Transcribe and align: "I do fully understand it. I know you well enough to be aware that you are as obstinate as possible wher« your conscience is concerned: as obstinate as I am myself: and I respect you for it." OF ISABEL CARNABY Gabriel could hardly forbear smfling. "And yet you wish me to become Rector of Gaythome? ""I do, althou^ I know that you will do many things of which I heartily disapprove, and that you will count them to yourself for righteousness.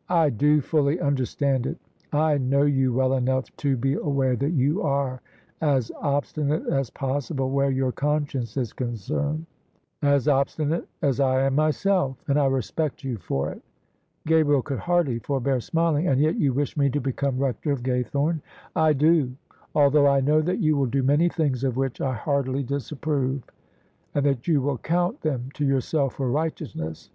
"I 0.24 0.30
do 0.30 0.60
fully 0.60 0.98
understand 0.98 1.64
it. 1.64 1.78
I 2.12 2.36
know 2.36 2.62
you 2.62 2.92
well 2.92 3.12
enough 3.12 3.56
to 3.58 3.76
be 3.76 3.94
aware 3.94 4.34
that 4.34 4.50
you 4.50 4.82
are 4.82 5.22
as 5.60 5.92
obstinate 6.00 6.66
as 6.66 6.90
possible 6.90 7.52
wher« 7.52 7.70
your 7.70 7.92
conscience 7.92 8.56
is 8.56 8.72
concerned: 8.72 9.46
as 10.02 10.26
obstinate 10.26 10.88
as 11.00 11.20
I 11.20 11.42
am 11.46 11.54
myself: 11.54 12.16
and 12.26 12.40
I 12.40 12.46
respect 12.46 13.04
you 13.04 13.18
for 13.18 13.52
it." 13.52 13.58
OF 13.62 13.62
ISABEL 13.62 14.22
CARNABY 14.24 14.42
Gabriel 14.42 14.62
could 14.62 14.78
hardly 14.80 15.18
forbear 15.20 15.58
smfling. 15.58 16.10
"And 16.10 16.20
yet 16.20 16.34
you 16.34 16.52
wish 16.52 16.76
me 16.76 16.90
to 16.90 17.00
become 17.00 17.38
Rector 17.38 17.70
of 17.70 17.84
Gaythome? 17.84 18.40
""I 18.74 18.92
do, 18.92 19.36
althou^ 19.76 20.10
I 20.10 20.18
know 20.18 20.40
that 20.42 20.58
you 20.58 20.76
will 20.76 20.86
do 20.86 21.04
many 21.04 21.28
things 21.28 21.62
of 21.62 21.76
which 21.76 22.00
I 22.00 22.14
heartily 22.14 22.64
disapprove, 22.64 23.44
and 24.12 24.26
that 24.26 24.48
you 24.48 24.60
will 24.60 24.78
count 24.78 25.20
them 25.20 25.50
to 25.54 25.64
yourself 25.64 26.14
for 26.14 26.28
righteousness. 26.28 27.10